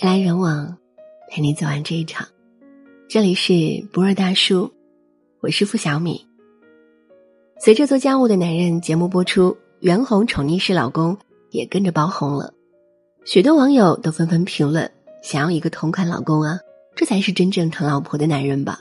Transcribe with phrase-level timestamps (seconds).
[0.00, 0.78] 人来人往，
[1.28, 2.26] 陪你走完这一场。
[3.06, 4.72] 这里是不二大叔，
[5.40, 6.26] 我是付小米。
[7.60, 11.18] 随着做家务的男人节目播出，袁弘宠溺式老公
[11.50, 12.54] 也跟着爆红了，
[13.26, 14.90] 许多网友都纷纷评论：
[15.22, 16.58] 想要一个同款老公啊，
[16.96, 18.80] 这才是真正疼老婆的男人吧。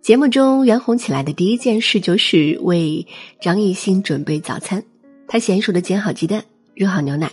[0.00, 3.06] 节目中，袁弘起来的第一件事就是为
[3.42, 4.82] 张艺兴准备早餐，
[5.28, 6.42] 他娴熟的煎好鸡蛋，
[6.74, 7.30] 热好牛奶。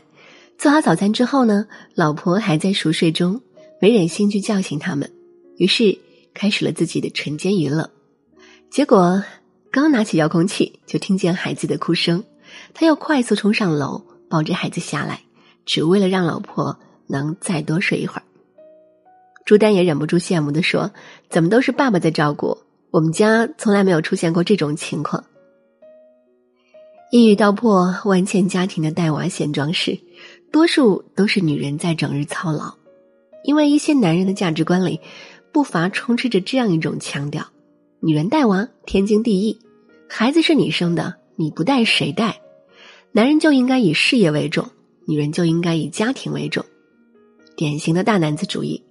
[0.59, 3.41] 做好早餐之后呢，老婆还在熟睡中，
[3.79, 5.09] 没忍心去叫醒他们，
[5.55, 5.97] 于是
[6.33, 7.89] 开始了自己的晨间娱乐。
[8.69, 9.23] 结果
[9.71, 12.25] 刚拿起遥控器，就听见孩子的哭声，
[12.73, 15.21] 他又快速冲上楼，抱着孩子下来，
[15.65, 18.23] 只为了让老婆能再多睡一会儿。
[19.45, 20.91] 朱丹也忍不住羡慕的说
[21.31, 22.57] ：“怎么都是爸爸在照顾？
[22.91, 25.23] 我们家从来没有出现过这种情况。”
[27.11, 29.97] 一语道破万千家庭的带娃现状是。
[30.51, 32.75] 多数都是女人在整日操劳，
[33.43, 34.99] 因为一些男人的价值观里，
[35.51, 37.45] 不乏充斥着这样一种强调：
[37.99, 39.59] 女人带娃天经地义，
[40.07, 42.41] 孩子是你生的，你不带谁带？
[43.11, 44.69] 男人就应该以事业为重，
[45.07, 46.65] 女人就应该以家庭为重，
[47.55, 48.83] 典型的大男子主义，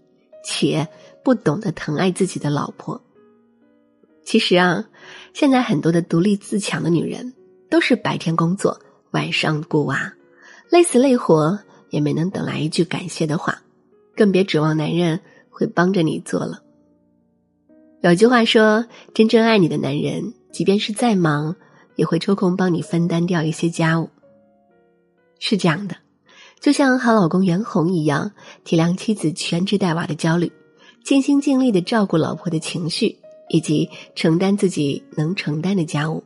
[0.45, 0.89] 且
[1.25, 3.03] 不懂得疼爱自己的老婆。
[4.25, 4.85] 其实啊，
[5.33, 7.33] 现在很多的独立自强的女人，
[7.71, 10.13] 都是白天工作，晚上顾娃。
[10.71, 13.63] 累死累活也没能等来一句感谢的话，
[14.15, 16.63] 更别指望男人会帮着你做了。
[18.03, 21.57] 有句话说：“真正爱你的男人，即便是再忙，
[21.97, 24.11] 也会抽空帮你分担掉一些家务。”
[25.41, 25.97] 是这样的，
[26.61, 28.33] 就像好老公袁弘一样，
[28.63, 30.53] 体谅妻子全职带娃的焦虑，
[31.03, 33.17] 尽心尽力的照顾老婆的情绪，
[33.49, 36.23] 以及承担自己能承担的家务。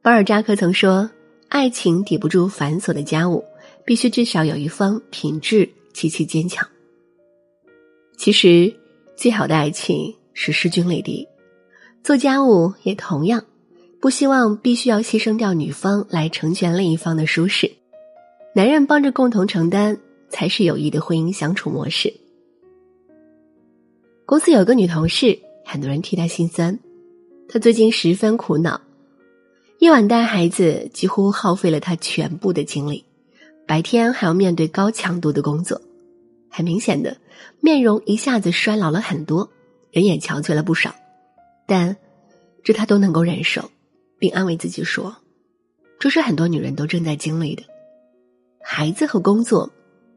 [0.00, 1.10] 巴尔扎克曾说。
[1.48, 3.42] 爱情抵不住繁琐的家务，
[3.84, 6.66] 必须至少有一方品质极其坚强。
[8.16, 8.74] 其实，
[9.16, 11.26] 最好的爱情是势均力敌，
[12.02, 13.44] 做家务也同样
[14.00, 17.70] 不希望必须要牺牲掉女方来成全另一方的舒适。
[18.54, 22.12] 男人帮着共同承担，才是有益的婚姻相处模式。
[24.26, 26.78] 公司有个女同事，很多人替她心酸，
[27.48, 28.80] 她最近十分苦恼。
[29.78, 33.04] 夜晚带孩子几乎耗费了他全部的精力，
[33.64, 35.80] 白天还要面对高强度的工作，
[36.50, 37.16] 很明显的，
[37.60, 39.48] 面容一下子衰老了很多，
[39.92, 40.92] 人也憔悴了不少。
[41.64, 41.96] 但
[42.64, 43.70] 这他都能够忍受，
[44.18, 45.16] 并安慰自己说
[46.00, 47.62] ：“这是很多女人都正在经历的，
[48.60, 49.70] 孩子和工作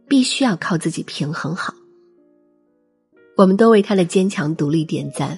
[0.08, 1.76] 必须要靠自己平衡好。”
[3.38, 5.38] 我们都为他的坚强独立点赞，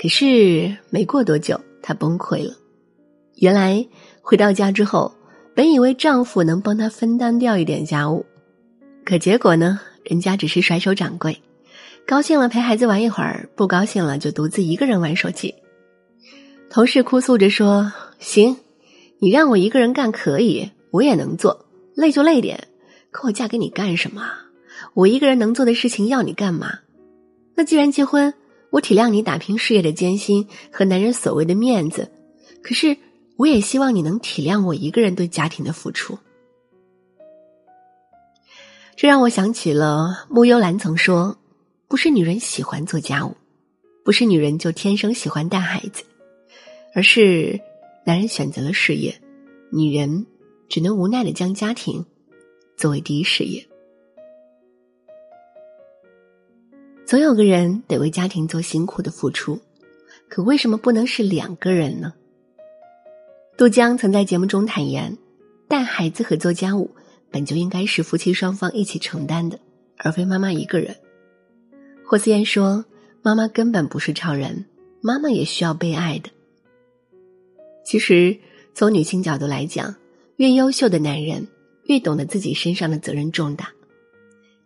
[0.00, 2.54] 可是没过多久，他崩溃了。
[3.36, 3.86] 原来
[4.22, 5.14] 回到家之后，
[5.54, 8.24] 本以为丈夫能帮她分担掉一点家务，
[9.04, 11.38] 可结果呢，人家只是甩手掌柜，
[12.06, 15.54] 高兴了陪孩子玩一会儿，不高兴了就独自一个人玩手机。
[16.70, 18.56] 同事哭诉着说：“行，
[19.18, 22.68] 你让我一个人干可以，我也能做，累就累点，
[23.10, 24.22] 可我嫁给你干什么？
[24.94, 26.78] 我一个人能做的事情要你干嘛？
[27.54, 28.32] 那既然结婚，
[28.70, 32.10] 我体谅你打拼事业的艰辛和男人所谓的面子，
[32.62, 32.96] 可是。”
[33.36, 36.18] 我也希望你能体谅我一个人对家庭的付出。
[38.96, 41.36] 这让我想起了穆幽兰曾说
[41.86, 43.36] ：“不是女人喜欢做家务，
[44.02, 46.02] 不是女人就天生喜欢带孩子，
[46.94, 47.60] 而是
[48.06, 49.20] 男人选择了事业，
[49.70, 50.26] 女人
[50.68, 52.06] 只能无奈的将家庭
[52.74, 53.68] 作为第一事业。
[57.04, 59.60] 总有个人得为家庭做辛苦的付出，
[60.28, 62.14] 可为什么不能是两个人呢？”
[63.56, 65.16] 杜江曾在节目中坦言，
[65.66, 66.90] 带孩子和做家务
[67.30, 69.58] 本就应该是夫妻双方一起承担的，
[69.96, 70.94] 而非妈妈一个人。
[72.04, 72.84] 霍思燕说
[73.24, 74.66] ：“妈妈根本不是超人，
[75.00, 76.28] 妈妈也需要被爱的。”
[77.82, 78.36] 其实，
[78.74, 79.96] 从女性角度来讲，
[80.36, 81.48] 越优秀的男人
[81.84, 83.72] 越懂得自己身上的责任重大。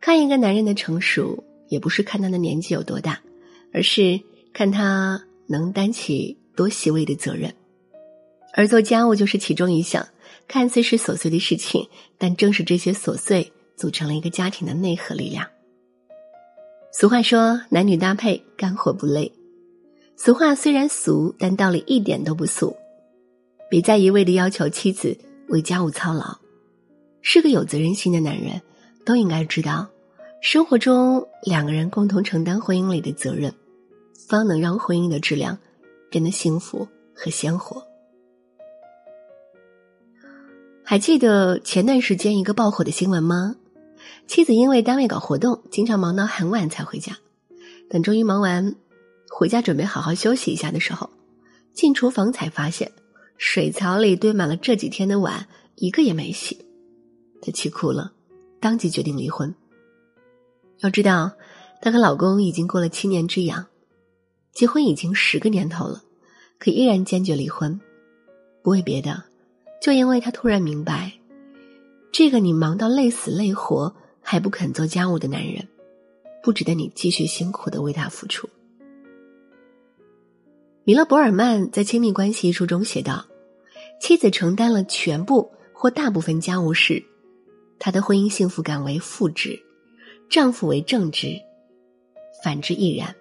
[0.01, 3.21] 看一个男人的成熟，也不是看他的年纪有多大，
[3.73, 4.21] 而是
[4.53, 7.55] 看他能担起多细微的责任。
[8.53, 10.07] 而做家务就是其中一项，
[10.49, 11.89] 看似是琐碎的事情，
[12.19, 15.47] 但正是这些琐碎组成了一个家庭的内核力量。
[16.93, 19.33] 俗话说，男女搭配，干活不累。
[20.17, 22.77] 俗话虽然俗，但道理一点都不俗。
[23.71, 25.17] 别再一味的要求妻子
[25.49, 26.37] 为家务操劳，
[27.23, 28.61] 是个有责任心的男人，
[29.07, 29.89] 都应该知道，
[30.43, 33.55] 生活中两个人共同承担婚姻里的责任，
[34.29, 35.57] 方能让婚姻的质量
[36.11, 37.81] 变得幸福和鲜活。
[40.91, 43.55] 还记得前段时间一个爆火的新闻吗？
[44.27, 47.17] 妻子因为单位搞活动，经常忙到很晚才回家。
[47.89, 48.75] 等终于忙完，
[49.31, 51.09] 回家准备好好休息一下的时候，
[51.73, 52.91] 进厨房才发现
[53.39, 55.47] 水槽里堆满了这几天的碗，
[55.77, 56.59] 一个也没洗。
[57.41, 58.11] 她气哭了，
[58.59, 59.55] 当即决定离婚。
[60.81, 61.31] 要知道，
[61.81, 63.65] 她和老公已经过了七年之痒，
[64.53, 66.03] 结婚已经十个年头了，
[66.59, 67.81] 可依然坚决离婚。
[68.65, 69.23] 不为别的，
[69.81, 71.13] 就因为他突然明白，
[72.13, 75.67] 这个你忙到累死累活还不肯做家务的男人。
[76.43, 78.49] 不值得你继续辛苦的为他付出。
[80.85, 83.27] 米勒·博尔曼在《亲密关系》一书中写道
[84.01, 87.05] ：“妻子承担了全部或大部分家务事，
[87.79, 89.61] 她的婚姻幸福感为负值；
[90.31, 91.39] 丈夫为正值，
[92.43, 93.15] 反之亦然。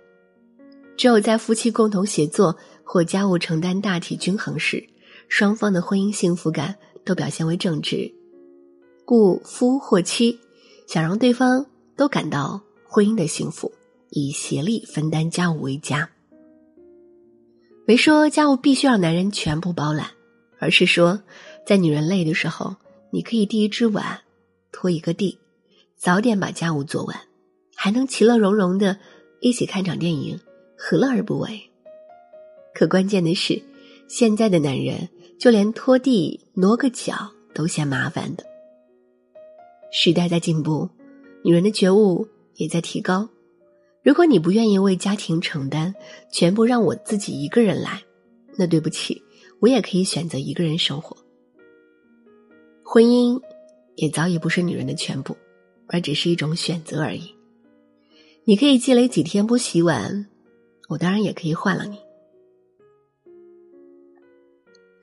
[0.95, 4.87] 只有在夫妻共同协作或家务承担大体均衡时，
[5.29, 8.13] 双方的婚姻幸福感都表现为正直。
[9.05, 10.37] 故夫或妻
[10.85, 11.65] 想让对方
[11.95, 12.61] 都感到。”
[12.91, 13.71] 婚姻的幸福
[14.09, 16.09] 以协力分担家务为佳，
[17.85, 20.07] 没说家务必须让男人全部包揽，
[20.57, 21.21] 而是说，
[21.67, 22.77] 在女人累的时候，
[23.11, 24.21] 你可以递一只碗，
[24.71, 25.37] 拖一个地，
[25.97, 27.15] 早点把家务做完，
[27.75, 28.97] 还能其乐融融的
[29.39, 30.39] 一起看场电影，
[30.75, 31.69] 何乐而不为？
[32.73, 33.61] 可关键的是，
[34.07, 35.07] 现在的男人
[35.39, 38.43] 就连拖地、挪个脚都嫌麻烦的。
[39.91, 40.87] 时代在进步，
[41.43, 42.27] 女人的觉悟。
[42.55, 43.29] 也在提高。
[44.03, 45.93] 如果你不愿意为家庭承担，
[46.29, 48.03] 全部让我自己一个人来，
[48.57, 49.23] 那对不起，
[49.61, 51.15] 我也可以选择一个人生活。
[52.83, 53.41] 婚姻
[53.95, 55.37] 也早已不是女人的全部，
[55.87, 57.33] 而只是一种选择而已。
[58.43, 60.27] 你可以积累几天不洗碗，
[60.89, 61.97] 我当然也可以换了你。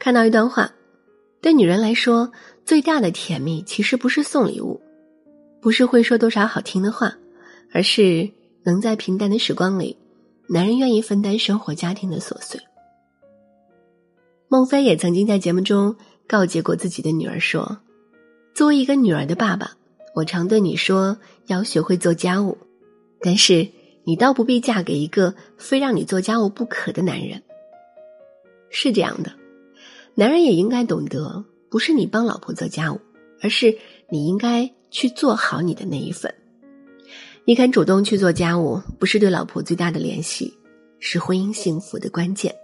[0.06, 0.70] 看到一段话，
[1.40, 2.30] 对女人来说，
[2.64, 4.80] 最大的甜蜜其实不是送礼物，
[5.60, 7.16] 不是会说多少好听的话。
[7.72, 8.30] 而是
[8.62, 9.98] 能在平淡的时光里，
[10.48, 12.60] 男人愿意分担生活家庭的琐碎。
[14.46, 15.96] 孟非也曾经在节目中
[16.28, 17.78] 告诫过自己的女儿说
[18.54, 19.72] ：“作为一个女儿的爸爸，
[20.14, 21.18] 我常对你说
[21.48, 22.56] 要学会做家务，
[23.22, 23.66] 但是
[24.04, 27.42] 你倒不必嫁给一个非让你做家务不可的男人。”
[28.70, 29.32] 是这样的，
[30.18, 32.98] 男人也应该懂得，不是你帮老婆做家务，
[33.42, 33.76] 而是
[34.08, 36.34] 你应该去做好你的那一份。
[37.44, 40.56] 你肯主动去做家务，不是对老婆最大的联系，
[41.00, 42.54] 是婚姻幸福的关键。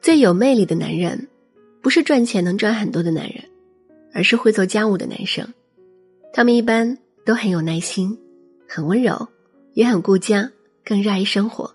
[0.00, 1.28] 最有魅力的男人，
[1.82, 3.44] 不是赚钱能赚很多的男人，
[4.14, 5.46] 而是会做家务的男生。
[6.32, 8.18] 他们一般都很有耐心，
[8.66, 9.28] 很温柔，
[9.74, 10.50] 也很顾家，
[10.86, 11.74] 更热爱生活。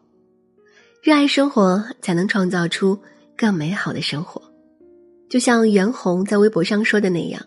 [1.04, 3.00] 热爱生活，才能创造出
[3.38, 4.42] 更美好的生活。
[5.30, 7.45] 就像袁弘在微博上说的那样：“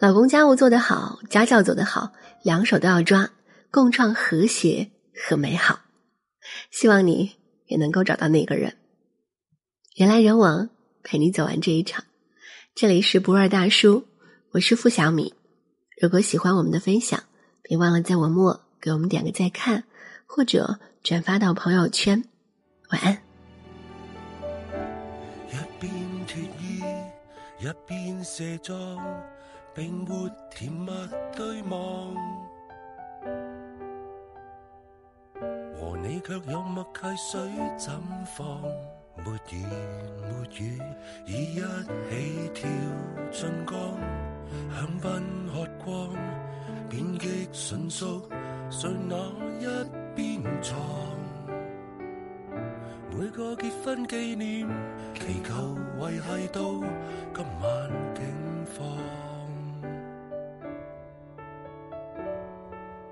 [0.00, 2.12] 老公家务做得好，家教做得好，
[2.42, 3.30] 两手都要抓。”
[3.68, 5.80] 共创和谐和美好，
[6.70, 7.32] 希望你
[7.66, 8.74] 也能够找到那个人。
[9.94, 10.70] 人来人往，
[11.02, 12.04] 陪你走完这一场。
[12.74, 14.06] 这里是不二大叔，
[14.52, 15.34] 我是付小米。
[16.00, 17.22] 如果喜欢我们的分享，
[17.60, 19.84] 别忘了在文末给我们点个再看，
[20.24, 22.24] 或者转发到朋友圈。
[22.90, 23.25] 晚安。
[27.58, 28.98] 一边卸妆，
[29.74, 30.90] 并没甜蜜
[31.34, 32.14] 对望。
[35.74, 37.94] 和你却有默契，水怎
[38.26, 38.60] 放？
[39.24, 39.66] 没言
[40.28, 40.78] 没语，
[41.26, 42.68] 已一起跳
[43.32, 43.74] 进江，
[44.74, 46.12] 香槟喝光，
[46.90, 48.28] 变极纯熟，
[48.70, 49.16] 睡哪
[49.58, 49.66] 一
[50.14, 50.76] 边床？
[53.18, 54.68] 每个结婚纪念，
[55.14, 56.60] 祈求维系到
[57.34, 58.22] 今晚境
[58.76, 58.86] 况。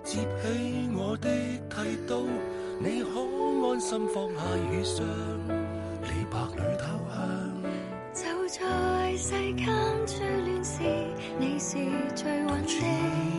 [0.03, 1.29] 接起我的
[1.71, 2.21] 剃刀。
[2.81, 3.09] 你可
[3.67, 5.01] 安心放下雨裳，
[6.03, 7.17] 李白里偷香。
[8.13, 9.65] 就在世间
[10.05, 10.83] 最乱时，
[11.39, 11.79] 你是
[12.15, 12.69] 最稳的。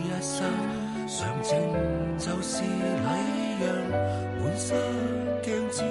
[0.02, 0.42] 一生
[1.06, 1.56] 常情
[2.18, 3.06] 就是礼
[3.60, 3.64] 让，
[4.42, 4.74] 满室
[5.42, 5.84] 镜子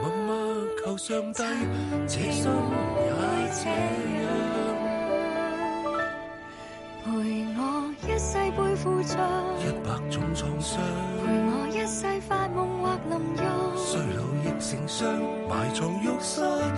[0.00, 0.30] 默默
[0.84, 1.42] 求上帝，
[2.06, 3.10] 这心也
[3.50, 3.66] 这
[4.22, 4.24] 样，
[7.04, 7.08] 陪
[7.58, 7.60] 我。
[8.06, 9.14] 一世背负着
[9.58, 10.80] 一百种创伤，
[11.26, 13.36] 陪我一世发梦或淋浴，
[13.76, 14.98] 衰老亦成伤，
[15.48, 16.70] 埋藏浴室里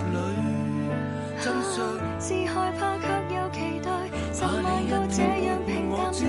[1.39, 1.85] 真相。
[2.19, 3.87] 是害怕却又期待，
[4.33, 6.25] 十万个这样平淡的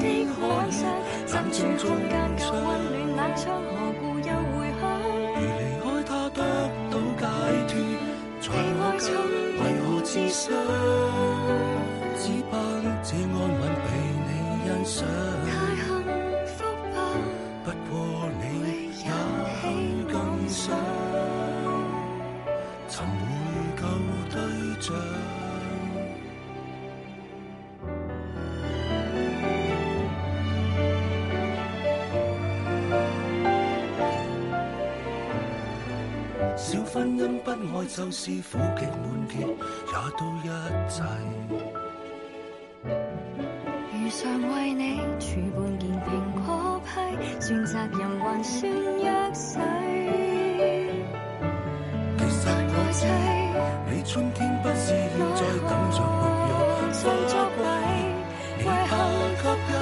[0.47, 0.85] 晚上，
[1.27, 2.61] 心中中间够温
[3.15, 3.43] 暖，冷窗
[10.15, 10.53] 只想，
[12.17, 12.55] 只盼
[13.03, 13.89] 这安稳被
[14.23, 14.31] 你
[14.63, 14.97] 欣赏。
[15.45, 15.85] 太幸
[16.55, 16.57] 福
[16.95, 16.97] 吧，
[17.65, 17.93] 不过
[18.41, 18.43] 你
[19.01, 19.03] 也
[19.61, 19.63] 肯
[20.07, 20.15] 更
[20.49, 20.63] 想，
[22.89, 23.43] 寻回
[23.77, 23.83] 旧
[24.31, 24.39] 对
[24.81, 24.89] 象。
[36.95, 40.47] 婚姻不爱就是苦极满结，也都一
[40.89, 41.03] 齐。
[43.91, 44.23] 如常
[44.55, 44.85] 为你
[45.19, 46.09] 煮半件苹
[46.47, 46.47] 果
[46.85, 46.87] 批，
[47.41, 49.51] 算责任还算弱势。
[52.17, 53.03] 其实我知，
[53.91, 57.35] 你春天不是要再等着沐浴花季，
[58.59, 58.89] 你怕
[59.43, 59.75] 给幽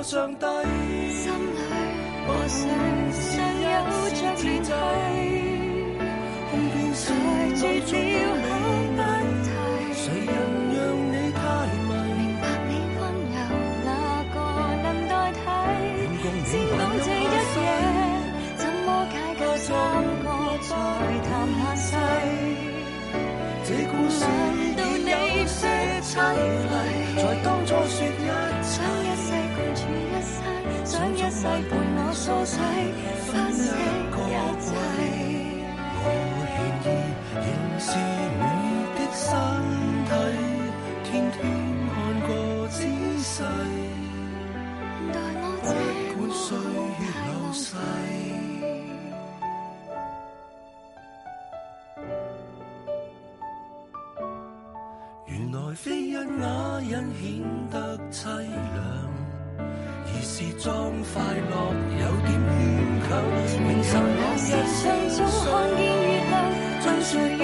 [0.00, 0.46] 你已过上帝，
[1.12, 1.60] 心里
[2.26, 2.56] 和谁
[3.12, 3.28] 尚
[3.60, 3.68] 有
[4.16, 4.72] 着联系？
[6.50, 7.04] 空变在
[7.54, 7.92] 成绝
[8.24, 8.98] 了很难
[9.42, 9.46] 题。
[9.92, 10.32] 谁人
[10.72, 10.78] 让
[11.12, 11.38] 你太
[11.84, 11.90] 迷？
[12.16, 13.36] 明白你温柔，
[13.84, 13.88] 哪
[14.32, 14.36] 个
[14.82, 15.38] 能代替？
[16.46, 17.28] 先讲这一
[17.60, 17.68] 夜，
[18.56, 19.68] 怎么解救三
[20.24, 20.26] 个
[20.62, 20.72] 在
[21.28, 21.30] 谈
[21.60, 21.88] 下世？
[23.64, 25.58] 这故事难道你说
[26.00, 26.99] 凄厉？
[31.40, 32.60] 世陪我梳洗，
[33.24, 34.30] 不惜一
[34.60, 34.68] 切。
[35.96, 36.04] 我
[36.52, 36.86] 愿意
[37.34, 37.48] 仍
[37.80, 37.88] 是
[38.36, 38.44] 你
[38.94, 39.24] 的身
[40.04, 40.12] 体，
[41.02, 41.34] 天天
[41.88, 42.28] 看过
[42.68, 42.76] 仔
[43.22, 43.32] 细，
[45.14, 45.72] 待我不这
[46.12, 46.44] 管岁
[47.00, 47.64] 月流逝。
[55.26, 56.20] 原来非一啞
[56.90, 57.24] 忍显
[57.70, 57.74] 得
[58.10, 59.09] 凄凉，
[60.22, 61.54] 是装快乐，
[61.98, 62.50] 有点勉
[63.08, 63.08] 强。
[63.66, 64.38] 明晨我一
[64.76, 64.84] 双
[65.16, 66.32] 中看见月亮，
[66.80, 67.42] 尽谁愿？